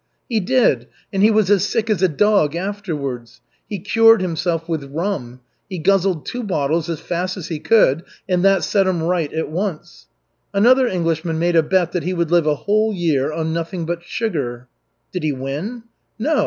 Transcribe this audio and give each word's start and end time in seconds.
"He 0.27 0.39
did. 0.39 0.87
And 1.13 1.21
he 1.21 1.29
was 1.29 1.51
as 1.51 1.63
sick 1.63 1.87
as 1.87 2.01
a 2.01 2.07
dog 2.07 2.55
afterwards. 2.55 3.39
He 3.69 3.77
cured 3.77 4.19
himself 4.19 4.67
with 4.67 4.91
rum. 4.91 5.41
He 5.69 5.77
guzzled 5.77 6.25
two 6.25 6.41
bottles 6.41 6.89
as 6.89 6.99
fast 6.99 7.37
as 7.37 7.49
he 7.49 7.59
could, 7.59 8.01
and 8.27 8.43
that 8.43 8.63
set 8.63 8.87
him 8.87 9.03
right 9.03 9.31
at 9.31 9.51
once. 9.51 10.07
Another 10.55 10.87
Englishman 10.87 11.37
made 11.37 11.55
a 11.55 11.61
bet 11.61 11.91
that 11.91 12.01
he 12.01 12.15
would 12.15 12.31
live 12.31 12.47
a 12.47 12.55
whole 12.65 12.91
year 12.91 13.31
on 13.31 13.53
nothing 13.53 13.85
but 13.85 14.01
sugar." 14.03 14.67
"Did 15.11 15.21
he 15.21 15.33
win?" 15.33 15.83
"No. 16.17 16.39